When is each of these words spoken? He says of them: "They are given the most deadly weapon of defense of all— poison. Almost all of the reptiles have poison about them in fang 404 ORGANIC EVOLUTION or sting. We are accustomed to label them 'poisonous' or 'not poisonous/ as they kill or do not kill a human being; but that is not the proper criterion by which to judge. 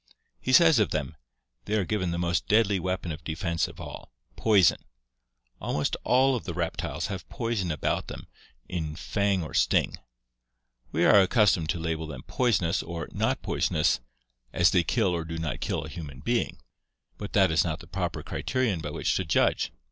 He 0.39 0.51
says 0.51 0.79
of 0.79 0.89
them: 0.89 1.15
"They 1.65 1.75
are 1.75 1.85
given 1.85 2.09
the 2.09 2.17
most 2.17 2.47
deadly 2.47 2.79
weapon 2.79 3.11
of 3.11 3.23
defense 3.23 3.67
of 3.67 3.79
all— 3.79 4.11
poison. 4.45 4.79
Almost 5.59 5.95
all 6.03 6.35
of 6.35 6.43
the 6.43 6.55
reptiles 6.55 7.05
have 7.05 7.29
poison 7.29 7.71
about 7.71 8.07
them 8.07 8.25
in 8.67 8.95
fang 8.95 9.41
404 9.41 9.45
ORGANIC 9.47 9.85
EVOLUTION 9.85 9.91
or 9.91 9.93
sting. 9.93 10.05
We 10.91 11.05
are 11.05 11.21
accustomed 11.21 11.69
to 11.69 11.79
label 11.79 12.07
them 12.07 12.23
'poisonous' 12.23 12.81
or 12.81 13.09
'not 13.11 13.43
poisonous/ 13.43 13.99
as 14.51 14.71
they 14.71 14.81
kill 14.83 15.09
or 15.09 15.23
do 15.23 15.37
not 15.37 15.59
kill 15.61 15.85
a 15.85 15.89
human 15.89 16.21
being; 16.21 16.57
but 17.19 17.33
that 17.33 17.51
is 17.51 17.63
not 17.63 17.79
the 17.79 17.85
proper 17.85 18.23
criterion 18.23 18.79
by 18.79 18.89
which 18.89 19.13
to 19.17 19.23
judge. 19.23 19.71